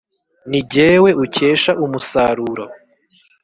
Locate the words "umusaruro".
1.83-2.65